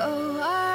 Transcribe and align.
Oh, 0.00 0.40
I 0.40 0.67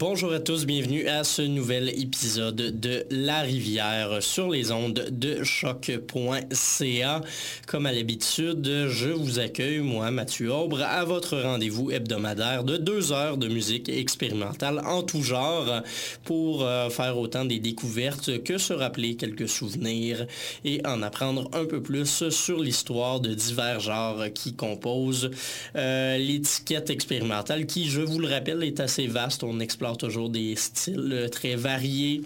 Bonjour 0.00 0.32
à 0.32 0.38
tous, 0.38 0.64
bienvenue 0.64 1.08
à 1.08 1.24
ce 1.24 1.42
nouvel 1.42 1.88
épisode 1.88 2.54
de 2.54 3.04
La 3.10 3.40
Rivière 3.40 4.22
sur 4.22 4.48
les 4.48 4.70
ondes 4.70 5.08
de 5.10 5.42
choc.ca. 5.42 7.20
Comme 7.66 7.84
à 7.84 7.90
l'habitude, 7.92 8.86
je 8.86 9.08
vous 9.08 9.40
accueille, 9.40 9.80
moi, 9.80 10.12
Mathieu 10.12 10.52
Aubre, 10.52 10.82
à 10.82 11.04
votre 11.04 11.36
rendez-vous 11.36 11.90
hebdomadaire 11.90 12.62
de 12.62 12.76
deux 12.76 13.10
heures 13.10 13.38
de 13.38 13.48
musique 13.48 13.88
expérimentale 13.88 14.80
en 14.86 15.02
tout 15.02 15.24
genre 15.24 15.82
pour 16.22 16.62
euh, 16.62 16.90
faire 16.90 17.18
autant 17.18 17.44
des 17.44 17.58
découvertes 17.58 18.44
que 18.44 18.56
se 18.56 18.74
rappeler 18.74 19.16
quelques 19.16 19.48
souvenirs 19.48 20.28
et 20.64 20.80
en 20.86 21.02
apprendre 21.02 21.50
un 21.52 21.64
peu 21.64 21.82
plus 21.82 22.28
sur 22.28 22.60
l'histoire 22.60 23.18
de 23.18 23.34
divers 23.34 23.80
genres 23.80 24.26
qui 24.32 24.54
composent 24.54 25.32
euh, 25.74 26.18
l'étiquette 26.18 26.88
expérimentale 26.88 27.66
qui, 27.66 27.88
je 27.88 28.00
vous 28.00 28.20
le 28.20 28.28
rappelle, 28.28 28.62
est 28.62 28.78
assez 28.78 29.08
vaste. 29.08 29.42
On 29.42 29.58
explore 29.58 29.87
toujours 29.96 30.28
des 30.28 30.54
styles 30.56 31.12
euh, 31.12 31.28
très 31.28 31.54
variés 31.54 32.22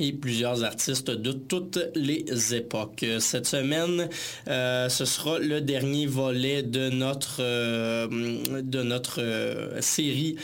et 0.00 0.12
plusieurs 0.12 0.64
artistes 0.64 1.10
de 1.10 1.30
toutes 1.30 1.78
les 1.94 2.54
époques. 2.54 3.04
Cette 3.18 3.46
semaine, 3.46 4.08
euh, 4.48 4.88
ce 4.88 5.04
sera 5.04 5.38
le 5.38 5.60
dernier 5.60 6.06
volet 6.06 6.62
de 6.62 6.88
notre, 6.88 7.36
euh, 7.40 8.08
de 8.62 8.82
notre 8.82 9.20
euh, 9.20 9.80
série 9.80 10.36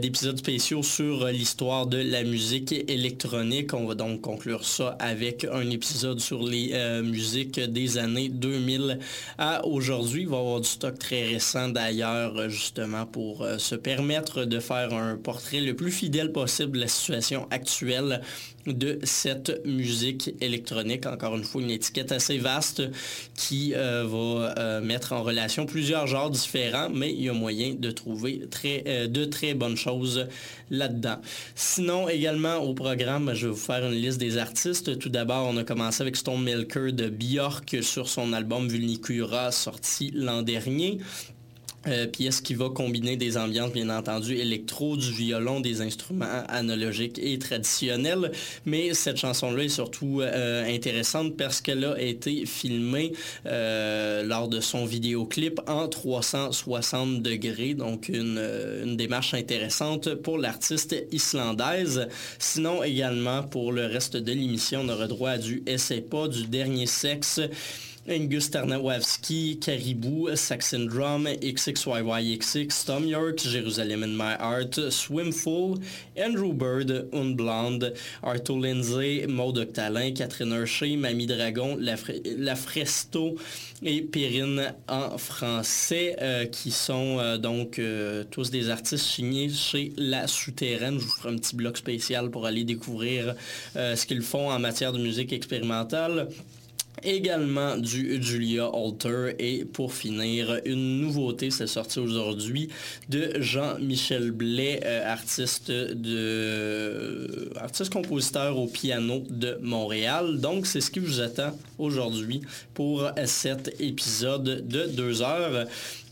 d'épisodes 0.00 0.38
spéciaux 0.38 0.82
sur 0.82 1.26
l'histoire 1.26 1.86
de 1.86 1.98
la 1.98 2.24
musique 2.24 2.72
électronique. 2.88 3.72
On 3.72 3.86
va 3.86 3.94
donc 3.94 4.20
conclure 4.20 4.64
ça 4.64 4.96
avec 4.98 5.44
un 5.44 5.70
épisode 5.70 6.20
sur 6.20 6.42
les 6.42 6.72
musiques 7.02 7.60
des 7.60 7.98
années 7.98 8.28
2000 8.28 8.98
à 9.38 9.64
aujourd'hui. 9.64 10.22
Il 10.22 10.28
va 10.28 10.36
y 10.36 10.40
avoir 10.40 10.60
du 10.60 10.68
stock 10.68 10.98
très 10.98 11.24
récent 11.24 11.68
d'ailleurs, 11.68 12.48
justement, 12.48 13.06
pour 13.06 13.46
se 13.58 13.74
permettre 13.74 14.44
de 14.44 14.58
faire 14.58 14.92
un 14.92 15.16
portrait 15.16 15.60
le 15.60 15.74
plus 15.74 15.92
fidèle 15.92 16.32
possible 16.32 16.72
de 16.72 16.80
la 16.80 16.88
situation 16.88 17.46
actuelle 17.50 18.20
de 18.66 18.98
cette 19.02 19.64
musique 19.64 20.34
électronique. 20.40 21.06
Encore 21.06 21.36
une 21.36 21.44
fois, 21.44 21.62
une 21.62 21.70
étiquette 21.70 22.12
assez 22.12 22.38
vaste 22.38 22.82
qui 23.36 23.74
euh, 23.74 24.04
va 24.06 24.54
euh, 24.58 24.80
mettre 24.80 25.12
en 25.12 25.22
relation 25.22 25.66
plusieurs 25.66 26.06
genres 26.06 26.30
différents, 26.30 26.88
mais 26.90 27.12
il 27.12 27.22
y 27.22 27.28
a 27.28 27.32
moyen 27.32 27.74
de 27.74 27.90
trouver 27.90 28.42
euh, 28.64 29.06
de 29.06 29.24
très 29.24 29.54
bonnes 29.54 29.76
choses 29.76 30.26
là-dedans. 30.70 31.16
Sinon, 31.54 32.08
également 32.08 32.56
au 32.56 32.74
programme, 32.74 33.32
je 33.34 33.46
vais 33.46 33.52
vous 33.52 33.58
faire 33.58 33.84
une 33.86 33.94
liste 33.94 34.18
des 34.18 34.38
artistes. 34.38 34.98
Tout 34.98 35.08
d'abord, 35.08 35.46
on 35.46 35.56
a 35.56 35.64
commencé 35.64 36.02
avec 36.02 36.16
Stone 36.16 36.42
Milker 36.42 36.92
de 36.92 37.08
Björk 37.08 37.82
sur 37.82 38.08
son 38.08 38.32
album 38.32 38.68
Vulnicura 38.68 39.52
sorti 39.52 40.10
l'an 40.14 40.42
dernier. 40.42 40.98
Euh, 41.86 42.06
pièce 42.06 42.40
qui 42.40 42.54
va 42.54 42.70
combiner 42.70 43.16
des 43.16 43.36
ambiances, 43.36 43.72
bien 43.72 43.90
entendu, 43.90 44.36
électro, 44.36 44.96
du 44.96 45.12
violon, 45.12 45.60
des 45.60 45.82
instruments 45.82 46.42
analogiques 46.48 47.18
et 47.22 47.38
traditionnels? 47.38 48.32
Mais 48.64 48.94
cette 48.94 49.18
chanson-là 49.18 49.64
est 49.64 49.68
surtout 49.68 50.20
euh, 50.22 50.64
intéressante 50.66 51.36
parce 51.36 51.60
qu'elle 51.60 51.84
a 51.84 52.00
été 52.00 52.46
filmée 52.46 53.12
euh, 53.46 54.22
lors 54.22 54.48
de 54.48 54.60
son 54.60 54.86
vidéoclip 54.86 55.60
en 55.66 55.88
360 55.88 57.22
degrés. 57.22 57.74
Donc, 57.74 58.08
une, 58.08 58.42
une 58.82 58.96
démarche 58.96 59.34
intéressante 59.34 60.14
pour 60.14 60.38
l'artiste 60.38 60.96
islandaise. 61.12 62.08
Sinon, 62.38 62.82
également, 62.82 63.42
pour 63.42 63.72
le 63.72 63.84
reste 63.84 64.16
de 64.16 64.32
l'émission, 64.32 64.80
on 64.84 64.88
aura 64.88 65.06
droit 65.06 65.30
à 65.30 65.38
du 65.38 65.62
Essai 65.66 66.00
pas, 66.00 66.28
du 66.28 66.46
dernier 66.46 66.86
sexe. 66.86 67.40
Angus 68.06 68.50
Tarnawowski, 68.50 69.58
Caribou, 69.60 70.28
Saxon 70.36 70.86
Drum, 70.86 71.24
XXYYXX, 71.24 72.84
Tom 72.84 73.04
York, 73.06 73.38
Jerusalem 73.38 74.02
in 74.02 74.14
My 74.14 74.36
Heart, 74.38 74.90
Swimful, 74.90 75.80
Andrew 76.14 76.52
Bird, 76.52 77.08
Unblonde, 77.14 77.94
Arto 78.22 78.58
Lindsay, 78.58 79.26
Maud 79.26 79.56
Octalin, 79.56 80.12
Catherine 80.14 80.52
Hershey, 80.52 80.96
Mamie 80.96 81.26
Dragon, 81.26 81.78
La 81.80 82.56
Fresto 82.56 83.36
et 83.82 84.02
Perrine 84.02 84.74
en 84.86 85.16
français, 85.16 86.16
euh, 86.20 86.44
qui 86.44 86.72
sont 86.72 87.18
euh, 87.18 87.38
donc 87.38 87.78
euh, 87.78 88.22
tous 88.30 88.50
des 88.50 88.68
artistes 88.68 89.06
signés 89.06 89.48
chez 89.48 89.94
La 89.96 90.26
Souterraine. 90.26 90.98
Je 91.00 91.04
vous 91.06 91.10
ferai 91.10 91.30
un 91.30 91.36
petit 91.36 91.56
bloc 91.56 91.78
spécial 91.78 92.30
pour 92.30 92.44
aller 92.44 92.64
découvrir 92.64 93.34
ce 93.74 94.04
qu'ils 94.04 94.22
font 94.22 94.50
en 94.50 94.58
matière 94.58 94.92
de 94.92 94.98
musique 94.98 95.32
expérimentale 95.32 96.28
également 97.02 97.76
du 97.76 98.22
Julia 98.22 98.66
Alter. 98.72 99.34
Et 99.38 99.64
pour 99.64 99.92
finir 99.92 100.60
une 100.64 101.00
nouveauté 101.00 101.50
c'est 101.50 101.66
sorti 101.66 101.98
aujourd'hui 101.98 102.68
de 103.08 103.32
Jean-Michel 103.40 104.30
Blais 104.30 104.80
euh, 104.84 105.10
artiste 105.10 105.70
de 105.70 107.50
artiste 107.56 107.92
compositeur 107.92 108.58
au 108.58 108.66
piano 108.66 109.22
de 109.28 109.58
Montréal. 109.62 110.40
Donc 110.40 110.66
c'est 110.66 110.80
ce 110.80 110.90
qui 110.90 111.00
vous 111.00 111.20
attend 111.20 111.52
aujourd'hui 111.78 112.42
pour 112.74 113.10
cet 113.24 113.80
épisode 113.80 114.66
de 114.66 114.86
deux 114.86 115.22
heures 115.22 115.66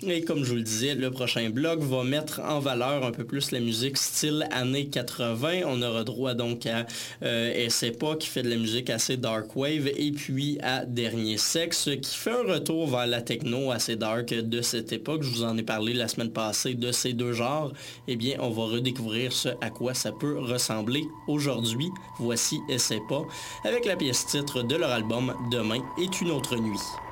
et 0.09 0.23
comme 0.23 0.45
je 0.45 0.51
vous 0.51 0.57
le 0.57 0.63
disais, 0.63 0.95
le 0.95 1.11
prochain 1.11 1.51
blog 1.51 1.81
va 1.81 2.03
mettre 2.05 2.41
en 2.41 2.61
valeur 2.61 3.05
un 3.05 3.13
peu 3.13 3.25
plus 3.25 3.51
la 3.51 3.61
musique 3.61 3.97
style 3.97 4.47
années 4.51 4.87
80. 4.87 5.61
On 5.67 5.83
aura 5.83 6.05
droit 6.05 6.35
donc 6.35 6.67
à 6.67 6.87
euh, 7.23 7.69
qui 8.19 8.29
fait 8.29 8.43
de 8.43 8.51
la 8.51 8.57
musique 8.57 8.91
assez 8.91 9.17
dark 9.17 9.55
wave 9.55 9.89
et 9.89 10.13
puis 10.13 10.59
à 10.63 10.85
Dernier 10.85 11.37
Sexe 11.37 11.91
qui 12.01 12.15
fait 12.15 12.33
un 12.33 12.53
retour 12.53 12.89
vers 12.89 13.07
la 13.07 13.23
techno 13.23 13.71
assez 13.71 13.97
dark 13.97 14.33
de 14.33 14.63
cette 14.63 14.93
époque. 14.93 15.23
Je 15.23 15.31
vous 15.31 15.45
en 15.45 15.57
ai 15.57 15.63
parlé 15.63 15.93
la 15.93 16.09
semaine 16.09 16.33
passée 16.33 16.75
de 16.75 16.91
ces 16.91 17.13
deux 17.13 17.33
genres. 17.33 17.73
Eh 18.09 18.17
bien, 18.17 18.37
on 18.41 18.51
va 18.51 18.65
redécouvrir 18.65 19.33
ce 19.33 19.51
à 19.61 19.71
quoi 19.71 19.95
ça 19.95 20.13
peut 20.13 20.39
ressembler 20.39 21.05
aujourd'hui. 21.29 21.89
Voici 22.19 22.59
SEPA 22.77 23.23
avec 23.65 23.85
la 23.85 23.97
pièce 23.97 24.27
titre 24.27 24.63
de 24.63 24.77
leur 24.77 24.91
album 24.91 25.35
Demain 25.51 25.83
est 26.01 26.21
une 26.21 26.31
autre 26.31 26.57
nuit. 26.57 27.12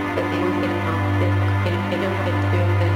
Thank 0.13 0.33
you. 2.81 2.90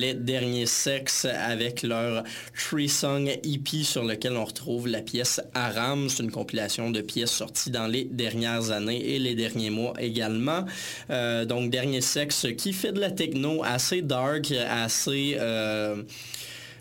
Montréalais 0.00 0.14
Dernier 0.14 0.66
Sexe 0.66 1.24
avec 1.26 1.82
leur 1.82 2.24
Three 2.54 2.88
Song 2.88 3.28
EP 3.28 3.82
sur 3.82 4.04
lequel 4.04 4.36
on 4.36 4.44
retrouve 4.44 4.88
la 4.88 5.00
pièce 5.00 5.40
Aram. 5.54 6.08
C'est 6.08 6.22
une 6.22 6.30
compilation 6.30 6.90
de 6.90 7.00
pièces 7.00 7.30
sorties 7.30 7.70
dans 7.70 7.86
les 7.86 8.04
dernières 8.04 8.70
années 8.70 9.14
et 9.14 9.18
les 9.18 9.34
derniers 9.34 9.70
mois 9.70 9.92
également. 9.98 10.64
Euh, 11.10 11.44
donc 11.44 11.70
Dernier 11.70 12.00
Sexe 12.00 12.46
qui 12.56 12.72
fait 12.72 12.92
de 12.92 13.00
la 13.00 13.10
techno 13.10 13.62
assez 13.64 14.02
dark, 14.02 14.52
assez... 14.52 15.36
Euh, 15.38 16.02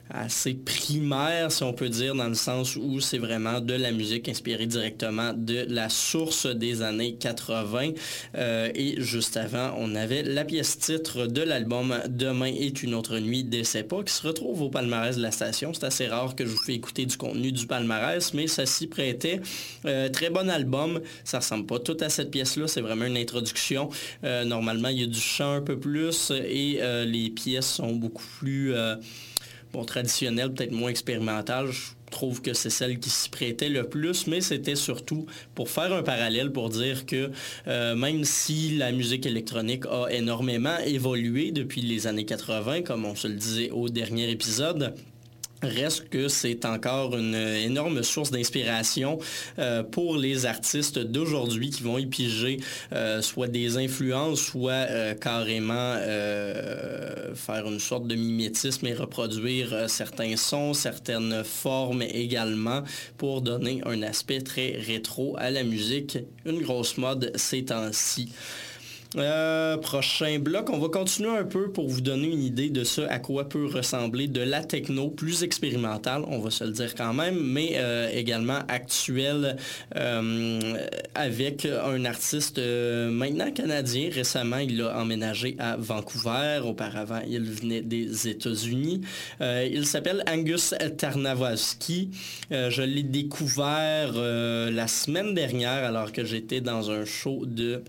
assez 0.10 0.56
primaire, 0.56 1.52
si 1.52 1.63
on 1.63 1.74
peut 1.74 1.89
dire, 1.89 2.15
dans 2.15 2.28
le 2.28 2.36
sens 2.36 2.76
où 2.76 3.00
c'est 3.00 3.19
vraiment 3.19 3.62
de 3.62 3.76
la 3.76 3.91
musique 3.91 4.28
inspirée 4.28 4.65
directement 4.65 5.34
de 5.34 5.65
la 5.69 5.89
source 5.89 6.48
des 6.48 6.82
années 6.82 7.15
80. 7.15 7.91
Euh, 8.36 8.72
et 8.74 9.00
juste 9.02 9.38
avant, 9.38 9.76
on 9.78 9.95
avait 9.95 10.24
la 10.24 10.45
pièce 10.45 10.80
titre 10.80 11.28
de 11.28 11.41
l'album 11.41 12.00
Demain 12.08 12.54
est 12.58 12.82
une 12.82 12.95
autre 12.95 13.19
nuit 13.19 13.43
d'essai 13.43 13.84
pas 13.84 14.04
qui 14.04 14.13
se 14.13 14.26
retrouve 14.26 14.63
au 14.63 14.69
palmarès 14.69 15.15
de 15.15 15.22
la 15.22 15.32
station. 15.32 15.74
C'est 15.74 15.86
assez 15.86 16.08
rare 16.08 16.36
que 16.36 16.45
je 16.45 16.52
vous 16.52 16.63
fais 16.63 16.74
écouter 16.74 17.06
du 17.06 17.15
contenu 17.15 17.52
du 17.52 17.67
palmarès, 17.67 18.34
mais 18.34 18.48
ça 18.48 18.65
s'y 18.65 18.88
prêtait. 18.88 19.41
Euh, 19.86 20.10
très 20.10 20.32
bon 20.32 20.50
album. 20.50 21.02
Ça 21.24 21.39
ressemble 21.39 21.67
pas 21.67 21.80
tout 21.80 21.98
à 22.00 22.10
cette 22.10 22.32
pièce-là. 22.32 22.67
C'est 22.67 22.82
vraiment 22.82 23.06
une 23.06 23.17
introduction. 23.17 23.89
Euh, 24.24 24.43
normalement, 24.43 24.89
il 24.89 25.02
y 25.02 25.04
a 25.04 25.08
du 25.08 25.19
chant 25.19 25.54
un 25.54 25.62
peu 25.62 25.80
plus 25.80 26.32
et 26.32 26.80
les 27.06 27.30
pièces 27.30 27.74
sont 27.74 27.93
beaucoup 27.93 28.24
plus 28.39 28.74
bon, 29.73 29.86
traditionnelle, 29.86 30.53
peut-être 30.53 30.71
moins 30.71 30.89
expérimentale. 30.89 31.71
Je 31.71 32.12
trouve 32.12 32.41
que 32.41 32.53
c'est 32.53 32.69
celle 32.69 32.99
qui 32.99 33.10
s'y 33.10 33.29
prêtait 33.29 33.69
le 33.69 33.88
plus, 33.88 34.27
mais 34.27 34.41
c'était 34.41 34.75
surtout 34.75 35.25
pour 35.55 35.69
faire 35.69 35.93
un 35.93 36.03
parallèle, 36.03 36.51
pour 36.51 36.69
dire 36.69 37.05
que 37.05 37.32
euh, 37.67 37.95
même 37.95 38.23
si 38.23 38.77
la 38.77 38.91
musique 38.91 39.25
électronique 39.25 39.86
a 39.86 40.08
énormément 40.12 40.77
évolué 40.86 41.51
depuis 41.51 41.82
les 41.82 42.08
années 42.08 42.25
80, 42.25 42.82
comme 42.82 43.05
on 43.05 43.15
se 43.15 43.27
le 43.27 43.36
disait 43.36 43.69
au 43.69 43.89
dernier 43.89 44.29
épisode, 44.29 44.95
Reste 45.62 46.08
que 46.10 46.30
c'est 46.30 46.63
encore 46.63 47.17
une 47.17 47.36
énorme 47.36 48.02
source 48.02 48.32
d'inspiration 48.32 49.19
euh, 49.58 49.84
pour 49.84 50.15
les 50.15 50.45
artistes 50.45 51.00
d'aujourd'hui 51.00 51.69
qui 51.69 51.84
vont 51.84 51.98
y 51.98 52.06
piger 52.06 52.60
euh, 52.93 53.22
soit 53.22 53.50
des 53.50 53.78
influences, 53.78 54.39
soit 54.39 54.72
euh, 54.72 55.13
carrément 55.15 55.69
faire 57.36 57.67
une 57.67 57.80
sorte 57.80 58.08
de 58.08 58.15
mimétisme 58.15 58.88
et 58.88 58.93
reproduire 58.93 59.89
certains 59.89 60.38
sons, 60.38 60.74
certaines 60.74 61.43
formes 61.43 62.02
également 62.02 62.84
pour 63.17 63.41
donner 63.41 63.82
un 63.86 64.02
aspect 64.02 64.41
très 64.41 64.78
rétro 64.78 65.36
à 65.38 65.52
la 65.52 65.63
musique. 65.63 66.17
Une 66.45 66.62
grosse 66.62 66.98
mode 66.98 67.32
ces 67.36 67.65
temps-ci. 67.65 68.32
Euh, 69.15 69.76
prochain 69.78 70.38
bloc, 70.38 70.69
on 70.69 70.78
va 70.78 70.88
continuer 70.88 71.36
un 71.36 71.43
peu 71.43 71.72
pour 71.72 71.89
vous 71.89 72.00
donner 72.00 72.28
une 72.28 72.43
idée 72.43 72.69
de 72.69 72.84
ce 72.84 73.02
à 73.02 73.17
quoi 73.17 73.50
peut 73.50 73.65
ressembler 73.65 74.28
de 74.28 74.41
la 74.41 74.63
techno 74.63 75.10
plus 75.10 75.41
expérimentale, 75.41 76.24
on 76.28 76.38
va 76.38 76.52
se 76.52 76.63
le 76.63 76.69
dire 76.69 76.93
quand 76.93 77.15
même, 77.15 77.39
mais 77.41 77.72
euh, 77.78 78.08
également 78.13 78.60
actuelle 78.67 79.58
euh, 79.95 80.60
avec 81.15 81.65
un 81.65 82.06
artiste 82.06 82.60
maintenant 82.60 83.52
canadien. 83.52 84.12
Récemment, 84.13 84.58
il 84.58 84.80
a 84.84 85.00
emménagé 85.00 85.56
à 85.58 85.76
Vancouver. 85.76 86.62
Auparavant, 86.63 87.22
il 87.28 87.50
venait 87.50 87.82
des 87.82 88.28
États-Unis. 88.28 89.02
il 89.41 89.88
s'appelle 89.88 90.24
Angus 90.30 90.76
Tarnavowski. 90.98 92.12
je 92.52 92.82
l'ai 92.84 93.04
découvert 93.04 94.13
la 94.13 94.88
semaine 94.88 95.34
dernière 95.34 95.84
alors 95.84 96.12
que 96.12 96.24
j'étais 96.24 96.62
dans 96.62 96.91
un 96.91 97.06
show 97.06 97.45
de 97.45 97.82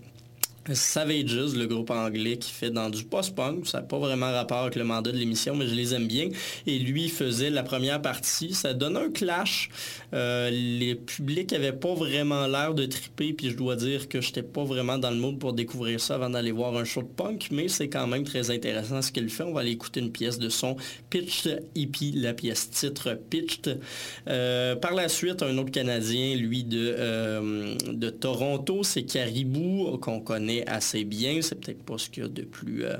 Savages, 0.73 1.55
le 1.55 1.65
groupe 1.65 1.89
anglais 1.89 2.37
qui 2.37 2.51
fait 2.51 2.69
dans 2.69 2.89
du 2.89 3.03
post-punk. 3.03 3.67
Ça 3.67 3.79
n'a 3.79 3.83
pas 3.83 3.97
vraiment 3.97 4.31
rapport 4.31 4.59
avec 4.59 4.75
le 4.75 4.83
mandat 4.83 5.11
de 5.11 5.17
l'émission, 5.17 5.55
mais 5.55 5.65
je 5.65 5.73
les 5.73 5.95
aime 5.95 6.07
bien. 6.07 6.29
Et 6.67 6.77
lui 6.77 7.09
faisait 7.09 7.49
la 7.49 7.63
première 7.63 8.01
partie. 8.01 8.53
Ça 8.53 8.73
donne 8.73 8.95
un 8.95 9.09
clash. 9.09 9.69
Euh, 10.13 10.51
les 10.51 10.93
publics 10.93 11.51
n'avaient 11.51 11.71
pas 11.71 11.95
vraiment 11.95 12.45
l'air 12.45 12.75
de 12.75 12.85
triper, 12.85 13.33
puis 13.33 13.49
je 13.49 13.55
dois 13.55 13.75
dire 13.75 14.07
que 14.07 14.21
je 14.21 14.27
n'étais 14.27 14.43
pas 14.43 14.63
vraiment 14.63 14.99
dans 14.99 15.09
le 15.09 15.17
mood 15.17 15.39
pour 15.39 15.53
découvrir 15.53 15.99
ça 15.99 16.15
avant 16.15 16.29
d'aller 16.29 16.51
voir 16.51 16.75
un 16.77 16.83
show 16.83 17.01
de 17.01 17.07
punk, 17.07 17.47
mais 17.51 17.67
c'est 17.67 17.89
quand 17.89 18.05
même 18.05 18.23
très 18.23 18.51
intéressant 18.51 19.01
ce 19.01 19.11
qu'il 19.11 19.29
fait. 19.29 19.43
On 19.43 19.53
va 19.53 19.61
aller 19.61 19.71
écouter 19.71 19.99
une 19.99 20.11
pièce 20.11 20.37
de 20.37 20.49
son 20.49 20.75
Pitched 21.09 21.63
EP, 21.75 22.11
la 22.13 22.33
pièce 22.33 22.69
titre 22.69 23.17
Pitched. 23.29 23.79
Euh, 24.27 24.75
par 24.75 24.93
la 24.93 25.09
suite, 25.09 25.41
un 25.41 25.57
autre 25.57 25.71
Canadien, 25.71 26.35
lui 26.35 26.63
de, 26.63 26.95
euh, 26.97 27.75
de 27.91 28.09
Toronto, 28.11 28.83
c'est 28.83 29.03
Caribou, 29.03 29.97
qu'on 29.99 30.19
connaît 30.19 30.50
assez 30.67 31.03
bien. 31.03 31.39
C'est 31.41 31.55
peut-être 31.55 31.83
pas 31.83 31.97
ce 31.97 32.09
qu'il 32.09 32.23
y 32.23 32.25
a 32.25 32.29
de 32.29 32.43
plus 32.43 32.85
euh, 32.85 32.97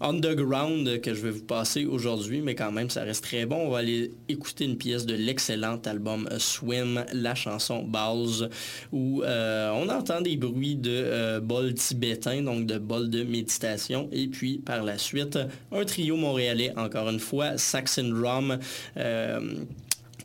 underground 0.00 1.00
que 1.00 1.14
je 1.14 1.20
vais 1.20 1.30
vous 1.30 1.44
passer 1.44 1.84
aujourd'hui, 1.84 2.40
mais 2.40 2.54
quand 2.54 2.72
même, 2.72 2.90
ça 2.90 3.02
reste 3.02 3.24
très 3.24 3.46
bon. 3.46 3.56
On 3.56 3.70
va 3.70 3.78
aller 3.78 4.12
écouter 4.28 4.64
une 4.64 4.76
pièce 4.76 5.06
de 5.06 5.14
l'excellent 5.14 5.80
album 5.84 6.28
Swim, 6.38 7.04
la 7.12 7.34
chanson 7.34 7.82
Balls, 7.82 8.48
où 8.92 9.22
euh, 9.22 9.70
on 9.70 9.88
entend 9.88 10.20
des 10.20 10.36
bruits 10.36 10.76
de 10.76 10.90
euh, 10.92 11.40
bol 11.40 11.74
tibétain, 11.74 12.42
donc 12.42 12.66
de 12.66 12.78
bol 12.78 13.10
de 13.10 13.22
méditation. 13.22 14.08
Et 14.12 14.26
puis, 14.28 14.58
par 14.58 14.82
la 14.82 14.98
suite, 14.98 15.38
un 15.72 15.84
trio 15.84 16.16
montréalais, 16.16 16.72
encore 16.76 17.08
une 17.08 17.20
fois, 17.20 17.58
Saxon 17.58 18.08
Drum 18.08 18.58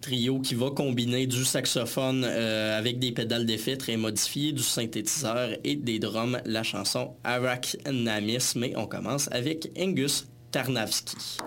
trio 0.01 0.39
qui 0.39 0.55
va 0.55 0.71
combiner 0.71 1.27
du 1.27 1.43
saxophone 1.45 2.23
euh, 2.25 2.77
avec 2.77 2.99
des 2.99 3.12
pédales 3.12 3.45
d'effet 3.45 3.77
très 3.77 3.97
modifiées, 3.97 4.51
du 4.51 4.63
synthétiseur 4.63 5.49
et 5.63 5.75
des 5.75 5.99
drums, 5.99 6.39
la 6.45 6.63
chanson 6.63 7.15
Arak 7.23 7.77
Namis. 7.91 8.53
Mais 8.55 8.73
on 8.75 8.88
commence 8.88 9.29
avec 9.31 9.69
Angus 9.77 10.27
Tarnavski. 10.51 11.38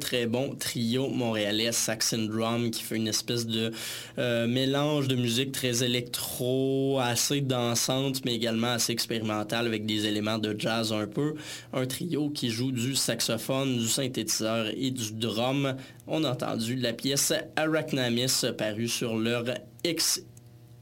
Très 0.00 0.26
bon 0.26 0.56
trio 0.56 1.08
montréalais 1.08 1.70
Saxon 1.70 2.24
Drum 2.24 2.70
qui 2.72 2.82
fait 2.82 2.96
une 2.96 3.06
espèce 3.06 3.46
de 3.46 3.70
euh, 4.18 4.48
mélange 4.48 5.06
de 5.06 5.14
musique 5.14 5.52
très 5.52 5.84
électro, 5.84 6.98
assez 7.00 7.40
dansante, 7.40 8.24
mais 8.24 8.34
également 8.34 8.72
assez 8.72 8.92
expérimentale 8.92 9.66
avec 9.66 9.86
des 9.86 10.06
éléments 10.06 10.38
de 10.38 10.56
jazz 10.58 10.92
un 10.92 11.06
peu. 11.06 11.34
Un 11.72 11.86
trio 11.86 12.30
qui 12.30 12.50
joue 12.50 12.72
du 12.72 12.96
saxophone, 12.96 13.78
du 13.78 13.86
synthétiseur 13.86 14.66
et 14.76 14.90
du 14.90 15.12
drum. 15.12 15.76
On 16.08 16.24
a 16.24 16.32
entendu 16.32 16.74
la 16.74 16.92
pièce 16.92 17.32
Arachnamis 17.54 18.42
parue 18.58 18.88
sur 18.88 19.16
leur 19.16 19.44
X 19.84 20.22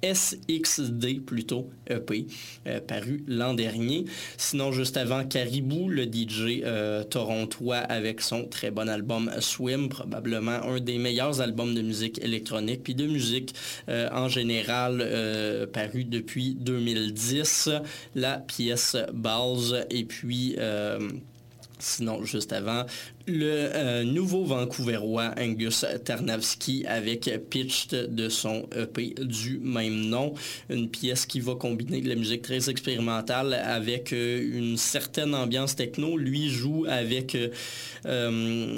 SXD 0.02 1.24
plutôt 1.24 1.70
EP, 1.88 2.26
euh, 2.66 2.80
paru 2.80 3.24
l'an 3.26 3.54
dernier. 3.54 4.04
Sinon, 4.36 4.72
juste 4.72 4.96
avant 4.96 5.24
Caribou, 5.24 5.88
le 5.88 6.04
DJ 6.04 6.62
euh, 6.64 7.02
torontois 7.04 7.78
avec 7.78 8.20
son 8.20 8.44
très 8.44 8.70
bon 8.70 8.88
album 8.88 9.30
Swim, 9.40 9.88
probablement 9.88 10.62
un 10.62 10.80
des 10.80 10.98
meilleurs 10.98 11.40
albums 11.40 11.74
de 11.74 11.82
musique 11.82 12.22
électronique, 12.22 12.82
puis 12.84 12.94
de 12.94 13.06
musique 13.06 13.54
euh, 13.88 14.08
en 14.12 14.28
général, 14.28 14.98
paru 15.72 16.04
depuis 16.04 16.54
2010. 16.54 17.70
La 18.14 18.38
pièce 18.38 18.96
Balls, 19.12 19.86
et 19.90 20.04
puis... 20.04 20.56
Sinon, 21.78 22.24
juste 22.24 22.52
avant, 22.52 22.84
le 23.26 23.70
euh, 23.74 24.04
nouveau 24.04 24.44
Vancouverois 24.44 25.32
Angus 25.38 25.84
Tarnavski 26.04 26.84
avec 26.86 27.30
Pitched 27.50 28.14
de 28.14 28.28
son 28.28 28.68
EP 28.76 29.14
du 29.20 29.58
même 29.58 30.06
nom. 30.06 30.34
Une 30.70 30.88
pièce 30.88 31.26
qui 31.26 31.40
va 31.40 31.54
combiner 31.54 32.00
de 32.00 32.08
la 32.08 32.14
musique 32.14 32.42
très 32.42 32.68
expérimentale 32.68 33.54
avec 33.54 34.12
euh, 34.12 34.58
une 34.58 34.76
certaine 34.76 35.34
ambiance 35.34 35.76
techno. 35.76 36.16
Lui 36.16 36.48
joue 36.48 36.84
avec... 36.88 37.36
Euh, 38.06 38.74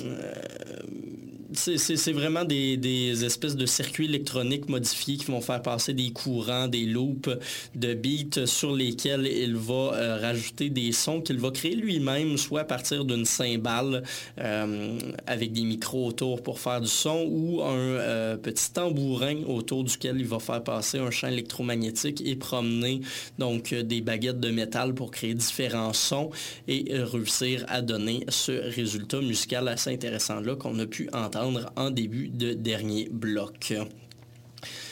c'est 1.55 2.13
vraiment 2.13 2.45
des, 2.45 3.25
espèces 3.25 3.57
de 3.57 3.67
circuits 3.67 4.07
électroniques 4.07 4.69
modifiés 4.69 5.17
qui 5.17 5.27
vont 5.27 5.41
faire 5.41 5.63
passer 5.63 5.93
des 5.93 6.11
courants, 6.11 6.69
des 6.69 6.85
loops 6.85 7.31
de 7.75 7.95
beats 7.95 8.47
sur 8.47 8.75
lesquels 8.75 9.27
il 9.27 9.57
va 9.57 10.19
rajouter 10.21 10.71
des 10.71 10.93
sons 10.93 11.21
qu'il 11.21 11.39
va 11.39 11.51
créer 11.51 11.75
lui-même, 11.75 12.37
soit 12.37 12.61
à 12.61 12.65
partir 12.65 13.05
d'une 13.05 13.25
cymbale 13.25 14.03
euh, 14.39 14.99
avec 15.27 15.53
des 15.53 15.63
micros 15.63 16.07
autour 16.09 16.43
pour 16.43 16.61
faire 16.61 16.81
du 16.81 16.89
son 16.89 17.27
ou 17.29 17.63
un 17.63 17.77
euh, 17.77 18.37
petit 18.37 18.73
tambourin 18.73 19.43
autour 19.47 19.85
duquel 19.85 20.19
il 20.19 20.27
va 20.27 20.39
faire 20.39 20.63
passer 20.63 20.99
un 20.99 21.11
champ 21.11 21.29
électromagnétique 21.29 22.23
et 22.25 22.37
promener 22.37 23.01
donc 23.39 23.73
euh, 23.73 23.83
des 23.83 24.01
baguettes 24.01 24.41
de 24.41 24.51
métal 24.51 24.95
pour 24.95 25.11
créer 25.11 25.35
différents 25.35 25.93
sons 25.93 26.31
et 26.69 26.87
réussir 26.91 27.65
à 27.69 27.83
donner 27.83 28.25
ce 28.29 28.53
résultat 28.53 29.21
musical 29.21 29.69
assez 29.69 29.91
intéressant 29.91 30.41
là 30.41 30.55
qu'on 30.57 30.79
a 30.79 30.87
pu 30.87 31.09
entendre 31.13 31.40
en 31.77 31.91
début 31.91 32.29
de 32.29 32.53
dernier 32.53 33.09
bloc. 33.11 33.75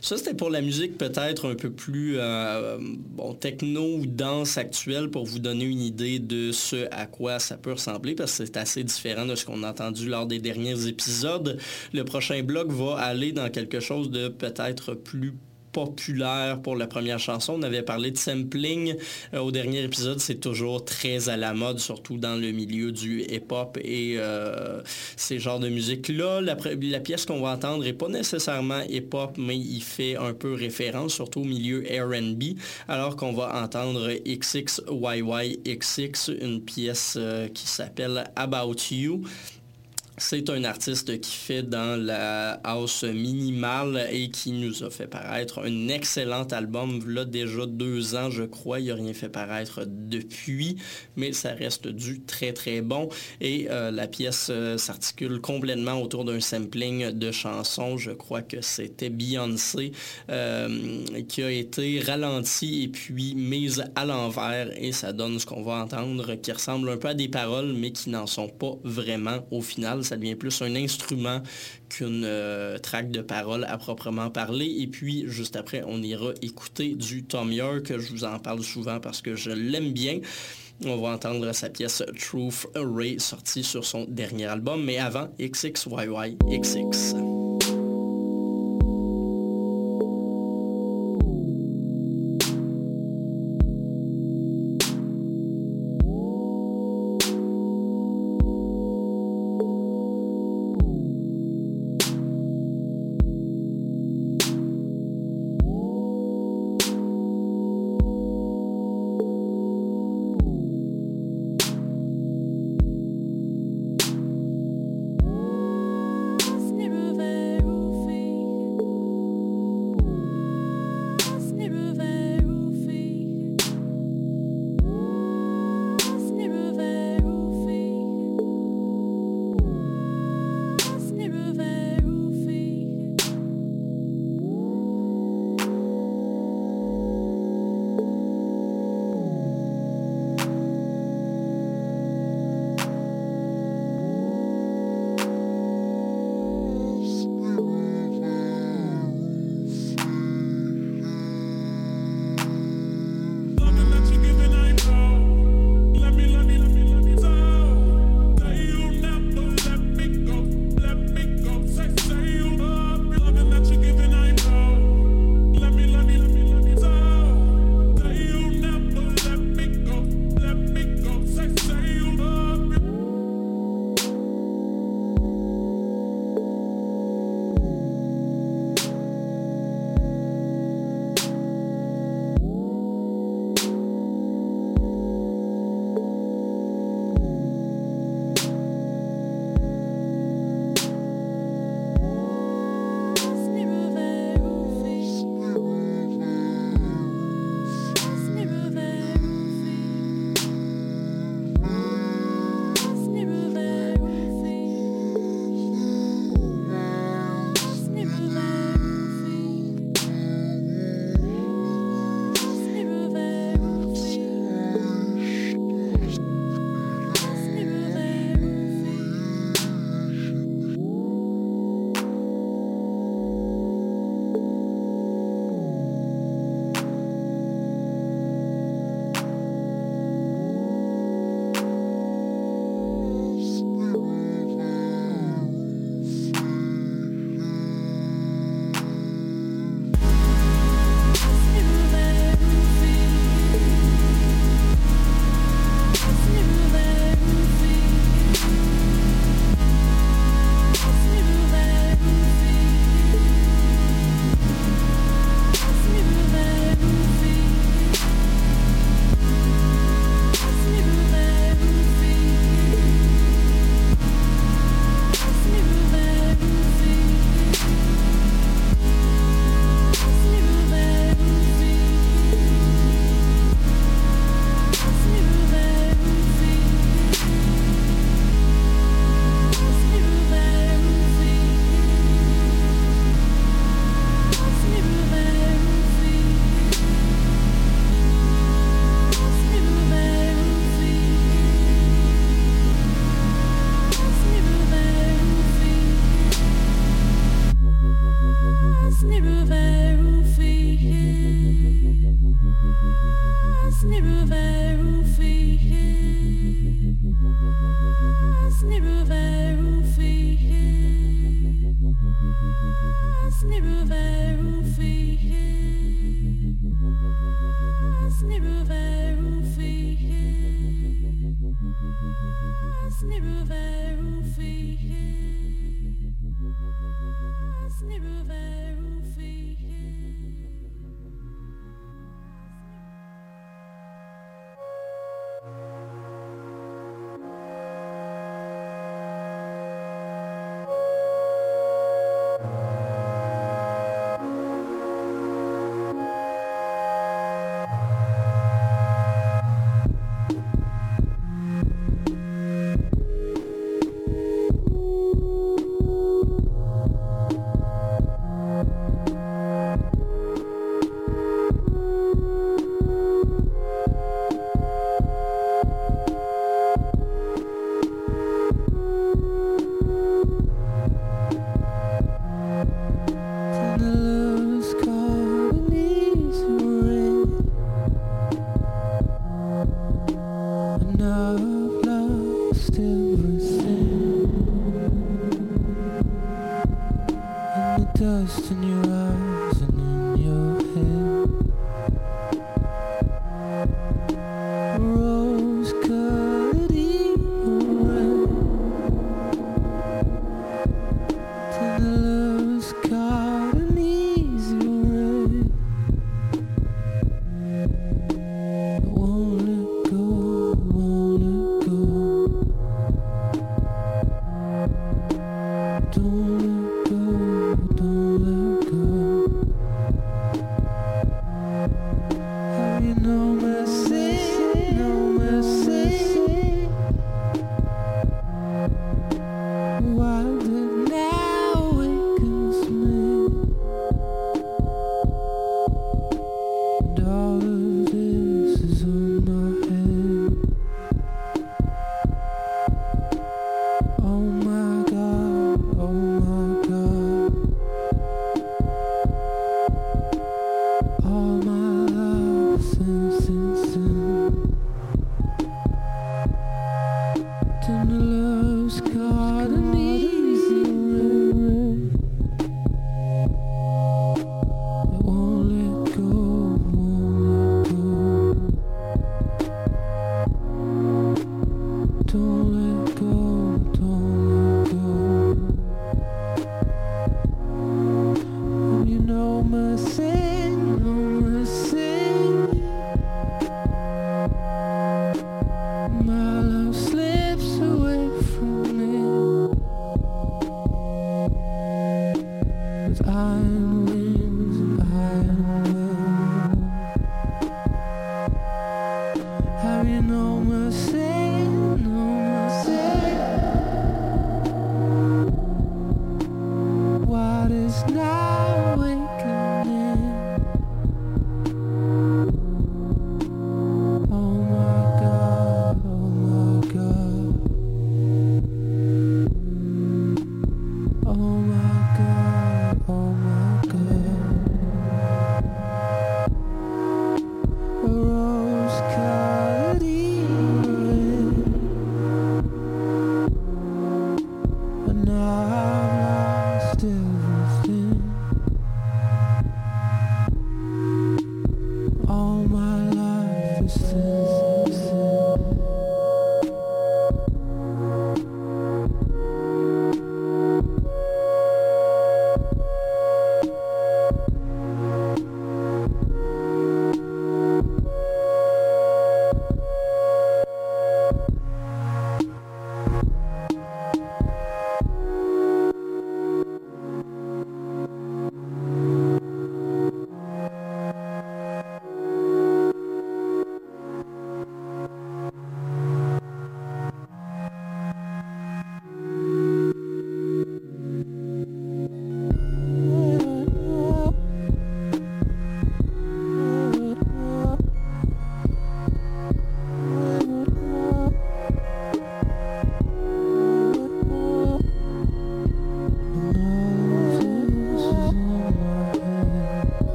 Ça, 0.00 0.16
c'était 0.16 0.34
pour 0.34 0.48
la 0.48 0.62
musique 0.62 0.96
peut-être 0.96 1.50
un 1.50 1.54
peu 1.54 1.70
plus 1.70 2.14
euh, 2.16 2.78
bon, 2.80 3.34
techno 3.34 3.98
ou 3.98 4.06
danse 4.06 4.56
actuelle 4.56 5.10
pour 5.10 5.26
vous 5.26 5.38
donner 5.38 5.66
une 5.66 5.82
idée 5.82 6.18
de 6.18 6.52
ce 6.52 6.88
à 6.90 7.04
quoi 7.04 7.38
ça 7.38 7.58
peut 7.58 7.72
ressembler 7.72 8.14
parce 8.14 8.38
que 8.38 8.46
c'est 8.46 8.56
assez 8.56 8.82
différent 8.82 9.26
de 9.26 9.34
ce 9.34 9.44
qu'on 9.44 9.62
a 9.62 9.70
entendu 9.70 10.08
lors 10.08 10.26
des 10.26 10.38
derniers 10.38 10.86
épisodes. 10.86 11.58
Le 11.92 12.04
prochain 12.04 12.42
bloc 12.42 12.70
va 12.72 12.96
aller 12.96 13.32
dans 13.32 13.50
quelque 13.50 13.80
chose 13.80 14.10
de 14.10 14.28
peut-être 14.28 14.94
plus 14.94 15.34
populaire 15.72 16.60
pour 16.62 16.76
la 16.76 16.86
première 16.86 17.18
chanson. 17.18 17.54
On 17.58 17.62
avait 17.62 17.82
parlé 17.82 18.10
de 18.10 18.18
sampling 18.18 18.96
euh, 19.34 19.40
au 19.40 19.50
dernier 19.50 19.82
épisode. 19.82 20.20
C'est 20.20 20.40
toujours 20.40 20.84
très 20.84 21.28
à 21.28 21.36
la 21.36 21.54
mode, 21.54 21.78
surtout 21.78 22.16
dans 22.16 22.36
le 22.36 22.52
milieu 22.52 22.92
du 22.92 23.22
hip-hop 23.22 23.78
et 23.82 24.14
euh, 24.18 24.80
ces 25.16 25.38
genres 25.38 25.60
de 25.60 25.68
musique-là. 25.68 26.40
La, 26.40 26.56
pièce 27.00 27.26
qu'on 27.26 27.40
va 27.40 27.50
entendre 27.50 27.84
n'est 27.84 27.92
pas 27.92 28.08
nécessairement 28.08 28.80
hip-hop, 28.88 29.36
mais 29.38 29.56
il 29.56 29.82
fait 29.82 30.16
un 30.16 30.34
peu 30.34 30.54
référence, 30.54 31.14
surtout 31.14 31.40
au 31.40 31.44
milieu 31.44 31.84
R&B, 31.88 32.56
alors 32.88 33.16
qu'on 33.16 33.32
va 33.32 33.62
entendre 33.62 34.10
XXYYXX, 34.26 36.30
une 36.40 36.62
pièce 36.62 37.14
euh, 37.16 37.48
qui 37.48 37.66
s'appelle 37.66 38.24
About 38.36 38.76
You. 38.90 39.22
C'est 40.22 40.50
un 40.50 40.64
artiste 40.64 41.18
qui 41.22 41.34
fait 41.34 41.62
dans 41.62 41.98
la 41.98 42.52
house 42.62 43.04
minimale 43.04 44.06
et 44.12 44.28
qui 44.28 44.52
nous 44.52 44.84
a 44.84 44.90
fait 44.90 45.06
paraître 45.06 45.60
un 45.60 45.88
excellent 45.88 46.44
album. 46.44 47.00
Là, 47.08 47.24
déjà 47.24 47.64
deux 47.64 48.14
ans, 48.14 48.28
je 48.28 48.42
crois. 48.42 48.80
Il 48.80 48.88
n'a 48.88 48.96
rien 48.96 49.14
fait 49.14 49.30
paraître 49.30 49.86
depuis, 49.86 50.76
mais 51.16 51.32
ça 51.32 51.54
reste 51.54 51.88
du 51.88 52.20
très, 52.20 52.52
très 52.52 52.82
bon. 52.82 53.08
Et 53.40 53.68
euh, 53.70 53.90
la 53.90 54.06
pièce 54.06 54.48
euh, 54.50 54.76
s'articule 54.76 55.40
complètement 55.40 56.02
autour 56.02 56.26
d'un 56.26 56.40
sampling 56.40 57.12
de 57.12 57.32
chansons. 57.32 57.96
Je 57.96 58.10
crois 58.10 58.42
que 58.42 58.60
c'était 58.60 59.08
Beyoncé 59.08 59.92
euh, 60.28 61.22
qui 61.28 61.42
a 61.42 61.50
été 61.50 61.98
ralenti 61.98 62.82
et 62.82 62.88
puis 62.88 63.34
mise 63.34 63.84
à 63.94 64.04
l'envers. 64.04 64.68
Et 64.76 64.92
ça 64.92 65.14
donne 65.14 65.38
ce 65.38 65.46
qu'on 65.46 65.62
va 65.62 65.76
entendre 65.76 66.34
qui 66.34 66.52
ressemble 66.52 66.90
un 66.90 66.98
peu 66.98 67.08
à 67.08 67.14
des 67.14 67.28
paroles, 67.28 67.72
mais 67.72 67.90
qui 67.90 68.10
n'en 68.10 68.26
sont 68.26 68.48
pas 68.48 68.76
vraiment 68.84 69.46
au 69.50 69.62
final 69.62 70.04
ça 70.10 70.16
devient 70.16 70.34
plus 70.34 70.60
un 70.60 70.74
instrument 70.74 71.40
qu'une 71.88 72.24
euh, 72.24 72.78
traque 72.78 73.12
de 73.12 73.20
parole 73.20 73.64
à 73.64 73.78
proprement 73.78 74.28
parler. 74.28 74.76
Et 74.80 74.88
puis, 74.88 75.24
juste 75.28 75.54
après, 75.54 75.84
on 75.86 76.02
ira 76.02 76.32
écouter 76.42 76.94
du 76.94 77.22
Tom 77.22 77.52
York. 77.52 77.92
Je 77.96 78.10
vous 78.10 78.24
en 78.24 78.40
parle 78.40 78.62
souvent 78.64 78.98
parce 78.98 79.22
que 79.22 79.36
je 79.36 79.50
l'aime 79.50 79.92
bien. 79.92 80.18
On 80.84 80.96
va 80.96 81.10
entendre 81.10 81.52
sa 81.52 81.68
pièce 81.68 82.02
Truth 82.18 82.66
Array 82.74 83.18
sortie 83.18 83.62
sur 83.62 83.84
son 83.84 84.04
dernier 84.08 84.46
album, 84.46 84.82
mais 84.82 84.98
avant 84.98 85.28
XXYYXX. 85.38 87.14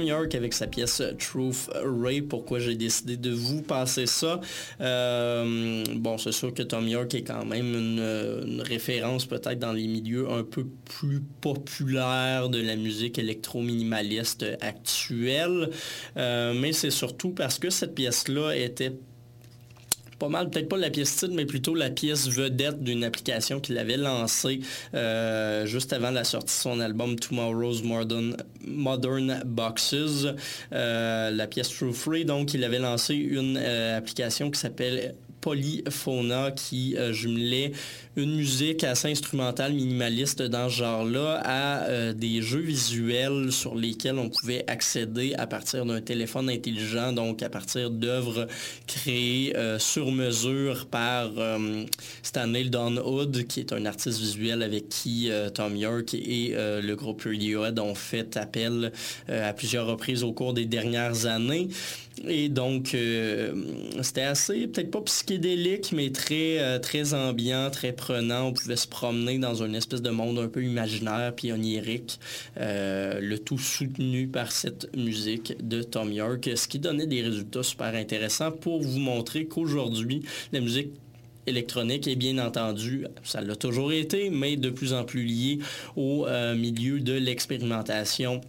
Tom 0.00 0.08
York 0.08 0.34
avec 0.34 0.54
sa 0.54 0.66
pièce 0.66 1.02
Truth 1.18 1.68
Ray. 1.74 2.22
Pourquoi 2.22 2.58
j'ai 2.58 2.74
décidé 2.74 3.18
de 3.18 3.30
vous 3.30 3.60
passer 3.60 4.06
ça? 4.06 4.40
Euh, 4.80 5.84
Bon, 5.96 6.16
c'est 6.16 6.32
sûr 6.32 6.54
que 6.54 6.62
Tom 6.62 6.88
York 6.88 7.14
est 7.14 7.22
quand 7.22 7.44
même 7.44 7.74
une, 7.74 8.62
référence 8.62 9.26
peut-être 9.26 9.58
dans 9.58 9.72
les 9.72 9.86
milieux 9.86 10.30
un 10.30 10.42
peu 10.42 10.64
plus 10.86 11.20
populaires 11.40 12.48
de 12.48 12.62
la 12.62 12.76
musique 12.76 13.18
électro-minimaliste 13.18 14.46
actuelle, 14.62 15.68
euh, 16.16 16.54
mais 16.54 16.72
c'est 16.72 16.90
surtout 16.90 17.30
parce 17.30 17.58
que 17.58 17.68
cette 17.68 17.94
pièce-là 17.94 18.56
était 18.56 18.92
pas 20.20 20.28
mal, 20.28 20.50
peut-être 20.50 20.68
pas 20.68 20.76
la 20.76 20.90
pièce 20.90 21.16
titre, 21.16 21.32
mais 21.34 21.46
plutôt 21.46 21.74
la 21.74 21.90
pièce 21.90 22.28
vedette 22.28 22.84
d'une 22.84 23.02
application 23.04 23.58
qu'il 23.58 23.78
avait 23.78 23.96
lancée 23.96 24.60
euh, 24.94 25.64
juste 25.64 25.92
avant 25.94 26.10
la 26.10 26.24
sortie 26.24 26.54
de 26.54 26.60
son 26.62 26.78
album 26.78 27.18
Tomorrow's 27.18 27.82
Modern, 27.82 29.42
Boxes. 29.46 30.26
Euh, 30.72 31.30
la 31.30 31.46
pièce 31.46 31.70
True 31.70 31.94
Free, 31.94 32.24
donc 32.26 32.52
il 32.52 32.62
avait 32.64 32.78
lancé 32.78 33.14
une 33.14 33.58
euh, 33.60 33.96
application 33.96 34.50
qui 34.50 34.60
s'appelle 34.60 35.14
Polyphona 35.40 36.50
qui 36.50 36.96
jumelait 37.12 37.72
une 38.16 38.36
musique 38.36 38.82
assez 38.84 39.08
instrumentale, 39.08 39.72
minimaliste 39.72 40.42
dans 40.42 40.68
ce 40.68 40.76
genre-là, 40.76 41.40
à 41.44 41.84
euh, 41.84 42.12
des 42.12 42.42
jeux 42.42 42.60
visuels 42.60 43.52
sur 43.52 43.74
lesquels 43.74 44.18
on 44.18 44.28
pouvait 44.28 44.64
accéder 44.66 45.34
à 45.34 45.46
partir 45.46 45.86
d'un 45.86 46.00
téléphone 46.00 46.50
intelligent, 46.50 47.12
donc 47.12 47.42
à 47.42 47.48
partir 47.48 47.90
d'œuvres 47.90 48.48
créées 48.86 49.56
euh, 49.56 49.78
sur 49.78 50.10
mesure 50.10 50.86
par 50.86 51.30
euh, 51.38 51.84
Stanley 52.22 52.64
Donwood, 52.64 53.44
qui 53.44 53.60
est 53.60 53.72
un 53.72 53.86
artiste 53.86 54.18
visuel 54.18 54.62
avec 54.62 54.88
qui 54.88 55.30
Tom 55.54 55.76
York 55.76 56.14
et 56.14 56.54
le 56.56 56.94
groupe 56.94 57.22
Radiohead 57.22 57.78
ont 57.78 57.94
fait 57.94 58.36
appel 58.36 58.92
à 59.28 59.52
plusieurs 59.52 59.86
reprises 59.86 60.24
au 60.24 60.32
cours 60.32 60.54
des 60.54 60.64
dernières 60.64 61.26
années. 61.26 61.68
Et 62.28 62.48
donc, 62.48 62.96
c'était 64.02 64.22
assez, 64.22 64.66
peut-être 64.66 64.90
pas 64.90 65.00
psychédélique, 65.02 65.92
mais 65.92 66.10
très, 66.10 66.78
très 66.80 67.14
ambiant, 67.14 67.70
très 67.70 67.94
on 68.42 68.52
pouvait 68.52 68.76
se 68.76 68.88
promener 68.88 69.38
dans 69.38 69.62
une 69.62 69.74
espèce 69.74 70.02
de 70.02 70.10
monde 70.10 70.38
un 70.38 70.48
peu 70.48 70.62
imaginaire 70.62 71.32
puis 71.34 71.52
onirique. 71.52 72.18
Euh, 72.58 73.20
le 73.20 73.38
tout 73.38 73.58
soutenu 73.58 74.28
par 74.28 74.52
cette 74.52 74.94
musique 74.96 75.54
de 75.66 75.82
Tom 75.82 76.12
York, 76.12 76.48
ce 76.54 76.68
qui 76.68 76.78
donnait 76.78 77.06
des 77.06 77.22
résultats 77.22 77.62
super 77.62 77.94
intéressants 77.94 78.52
pour 78.52 78.82
vous 78.82 78.98
montrer 78.98 79.46
qu'aujourd'hui, 79.46 80.22
la 80.52 80.60
musique 80.60 80.90
électronique 81.46 82.06
est 82.06 82.16
bien 82.16 82.38
entendu, 82.38 83.06
ça 83.24 83.40
l'a 83.40 83.56
toujours 83.56 83.92
été, 83.92 84.30
mais 84.30 84.56
de 84.56 84.70
plus 84.70 84.92
en 84.92 85.04
plus 85.04 85.24
lié 85.24 85.58
au 85.96 86.26
euh, 86.26 86.54
milieu 86.54 87.00
de 87.00 87.14
l'expérimentation 87.14 88.40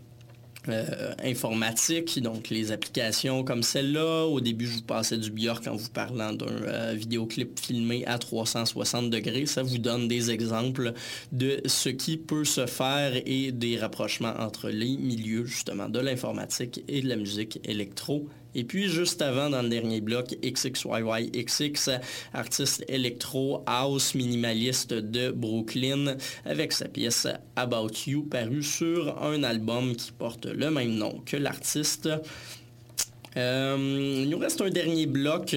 euh, 0.69 1.13
informatique, 1.23 2.21
donc 2.21 2.49
les 2.49 2.71
applications 2.71 3.43
comme 3.43 3.63
celle-là. 3.63 4.25
Au 4.25 4.41
début, 4.41 4.67
je 4.67 4.75
vous 4.75 4.81
passais 4.83 5.17
du 5.17 5.31
Björk 5.31 5.65
en 5.67 5.75
vous 5.75 5.89
parlant 5.89 6.33
d'un 6.33 6.45
euh, 6.45 6.93
vidéoclip 6.95 7.59
filmé 7.59 8.05
à 8.05 8.19
360 8.19 9.09
degrés. 9.09 9.47
Ça 9.47 9.63
vous 9.63 9.79
donne 9.79 10.07
des 10.07 10.29
exemples 10.29 10.93
de 11.31 11.61
ce 11.65 11.89
qui 11.89 12.17
peut 12.17 12.45
se 12.45 12.67
faire 12.67 13.13
et 13.25 13.51
des 13.51 13.77
rapprochements 13.77 14.35
entre 14.39 14.69
les 14.69 14.97
milieux 14.97 15.45
justement 15.45 15.89
de 15.89 15.99
l'informatique 15.99 16.83
et 16.87 17.01
de 17.01 17.07
la 17.07 17.15
musique 17.15 17.59
électro 17.63 18.27
et 18.55 18.63
puis 18.63 18.89
juste 18.89 19.21
avant, 19.21 19.49
dans 19.49 19.61
le 19.61 19.69
dernier 19.69 20.01
bloc, 20.01 20.35
XXYYXX, 20.43 21.89
artiste 22.33 22.83
électro 22.87 23.63
house 23.65 24.15
minimaliste 24.15 24.93
de 24.93 25.31
Brooklyn, 25.31 26.17
avec 26.45 26.73
sa 26.73 26.87
pièce 26.87 27.27
About 27.55 27.91
You, 28.07 28.23
parue 28.23 28.63
sur 28.63 29.21
un 29.21 29.43
album 29.43 29.95
qui 29.95 30.11
porte 30.11 30.45
le 30.45 30.69
même 30.69 30.95
nom 30.95 31.21
que 31.25 31.37
l'artiste. 31.37 32.09
Euh, 33.37 34.21
il 34.23 34.29
nous 34.29 34.37
reste 34.37 34.61
un 34.61 34.69
dernier 34.69 35.05
bloc. 35.05 35.55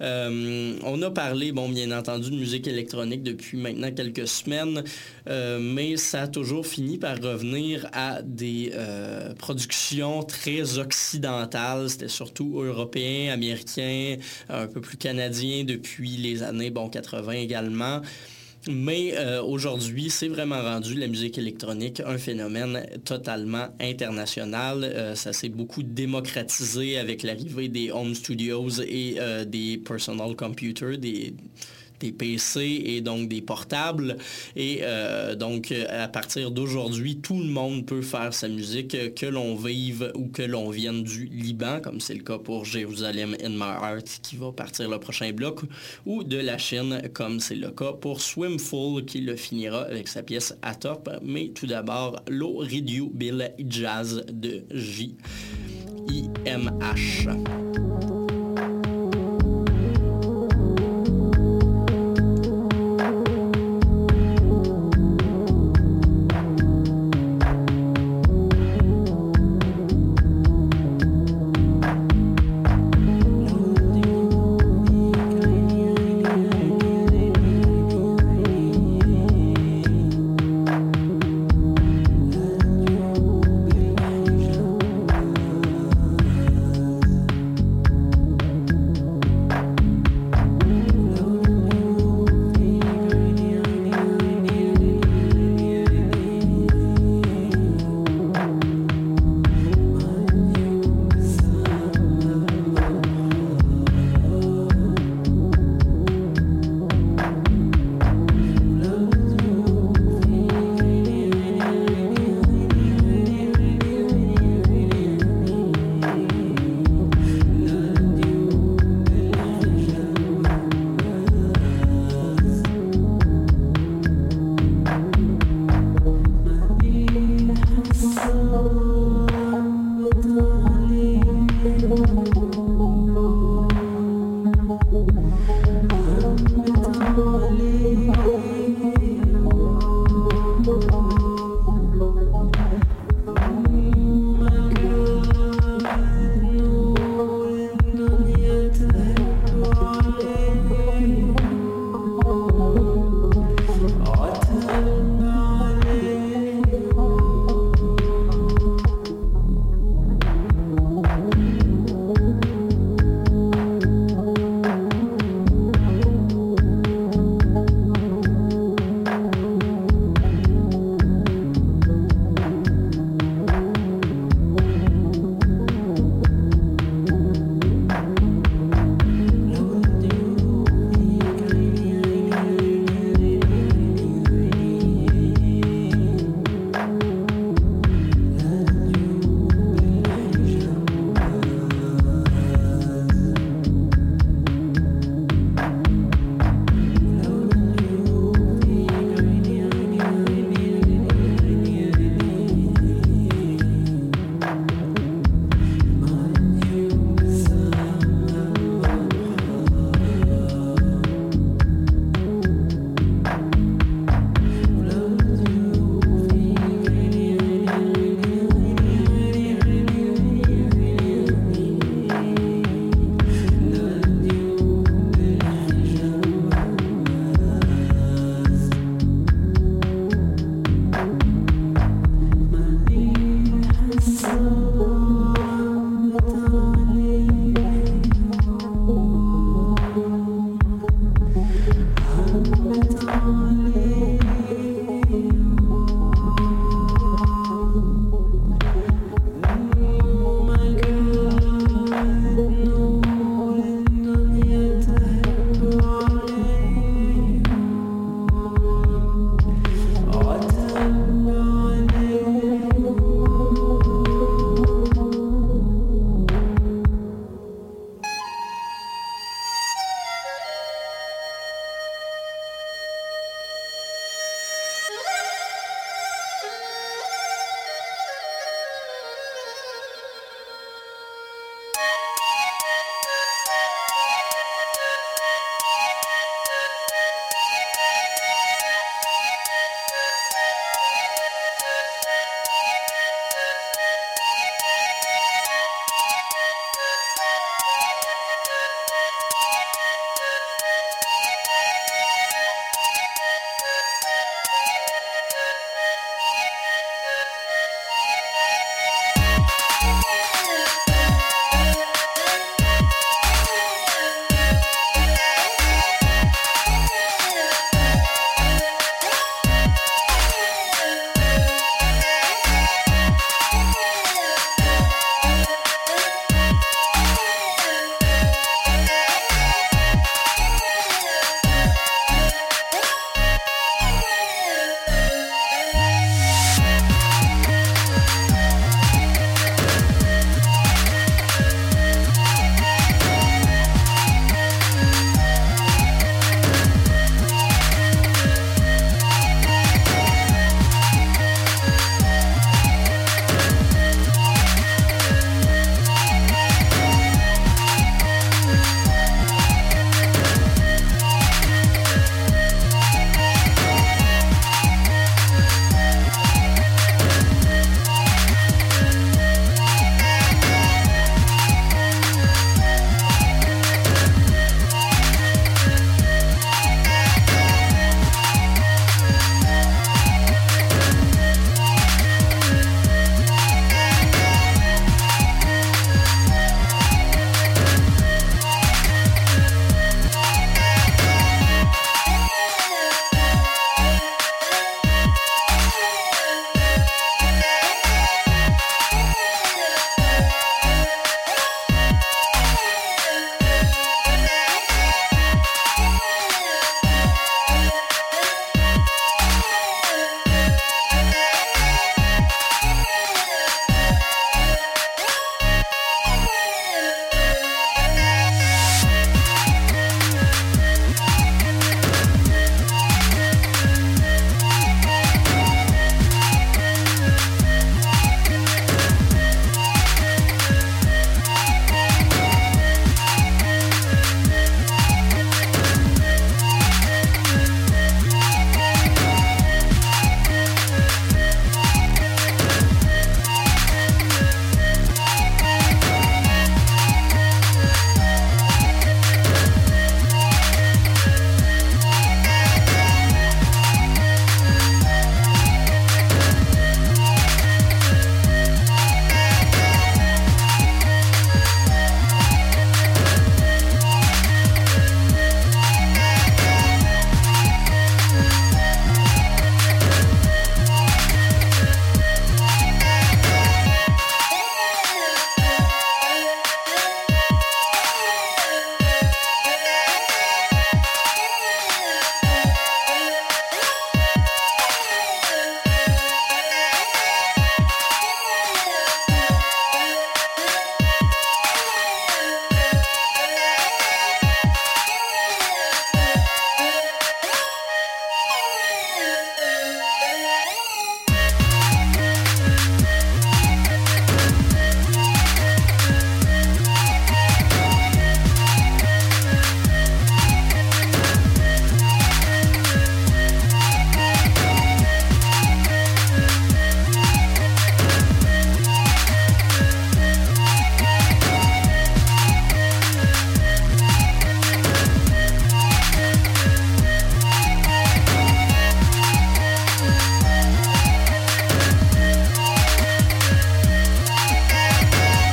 Euh, 0.00 0.76
on 0.82 1.00
a 1.02 1.10
parlé, 1.10 1.52
bon, 1.52 1.68
bien 1.68 1.96
entendu, 1.96 2.30
de 2.30 2.36
musique 2.36 2.66
électronique 2.66 3.22
depuis 3.22 3.56
maintenant 3.56 3.90
quelques 3.92 4.28
semaines, 4.28 4.84
euh, 5.28 5.58
mais 5.58 5.96
ça 5.96 6.22
a 6.22 6.28
toujours 6.28 6.66
fini 6.66 6.98
par 6.98 7.20
revenir 7.20 7.88
à 7.92 8.22
des 8.22 8.72
productions 9.38 10.22
très 10.22 10.78
occidentales. 10.78 11.90
C'était 11.90 12.08
surtout 12.08 12.60
européen, 12.62 13.32
américain, 13.32 14.16
un 14.48 14.66
peu 14.66 14.80
plus 14.80 14.96
canadien 14.96 15.64
depuis 15.64 16.16
les 16.16 16.42
années 16.42 16.70
bon, 16.70 16.88
80 16.88 17.32
également. 17.32 18.00
Mais 18.68 19.14
euh, 19.16 19.42
aujourd'hui, 19.42 20.08
c'est 20.08 20.28
vraiment 20.28 20.62
rendu 20.62 20.94
la 20.94 21.06
musique 21.06 21.36
électronique 21.36 22.00
un 22.06 22.16
phénomène 22.16 22.86
totalement 23.04 23.68
international. 23.78 24.84
Euh, 24.84 25.14
ça 25.14 25.32
s'est 25.34 25.50
beaucoup 25.50 25.82
démocratisé 25.82 26.98
avec 26.98 27.22
l'arrivée 27.22 27.68
des 27.68 27.90
home 27.90 28.14
studios 28.14 28.70
et 28.80 29.16
euh, 29.18 29.44
des 29.44 29.76
personal 29.76 30.34
computers, 30.34 30.96
des 32.04 32.12
PC 32.12 32.82
et 32.84 33.00
donc 33.00 33.28
des 33.28 33.40
portables. 33.40 34.18
Et 34.56 34.80
euh, 34.82 35.34
donc, 35.34 35.72
à 35.88 36.08
partir 36.08 36.50
d'aujourd'hui, 36.50 37.16
tout 37.18 37.38
le 37.38 37.46
monde 37.48 37.86
peut 37.86 38.02
faire 38.02 38.34
sa 38.34 38.48
musique, 38.48 39.14
que 39.14 39.26
l'on 39.26 39.54
vive 39.56 40.12
ou 40.14 40.26
que 40.28 40.42
l'on 40.42 40.68
vienne 40.70 41.02
du 41.02 41.24
Liban, 41.26 41.80
comme 41.82 42.00
c'est 42.00 42.14
le 42.14 42.22
cas 42.22 42.38
pour 42.38 42.64
Jérusalem 42.64 43.36
in 43.42 43.50
My 43.50 43.74
Heart, 43.82 44.20
qui 44.22 44.36
va 44.36 44.52
partir 44.52 44.88
le 44.88 44.98
prochain 44.98 45.32
bloc, 45.32 45.60
ou 46.04 46.22
de 46.24 46.36
la 46.36 46.58
Chine, 46.58 47.02
comme 47.12 47.40
c'est 47.40 47.54
le 47.54 47.70
cas 47.70 47.92
pour 47.92 48.20
Swimful, 48.20 49.04
qui 49.06 49.22
le 49.22 49.36
finira 49.36 49.82
avec 49.82 50.08
sa 50.08 50.22
pièce 50.22 50.54
à 50.62 50.74
top. 50.74 51.08
Mais 51.22 51.48
tout 51.54 51.66
d'abord, 51.66 52.20
Low 52.28 52.58
Radio 52.58 53.10
Bill 53.12 53.52
Jazz 53.58 54.24
de 54.30 54.64
J.I.M.H. 54.70 55.24